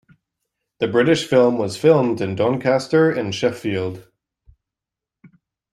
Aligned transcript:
The 0.79 0.87
British 0.87 1.27
film 1.27 1.59
was 1.59 1.77
filmed 1.77 2.21
in 2.21 2.33
Doncaster 2.35 3.11
and 3.11 3.35
Sheffield. 3.35 4.09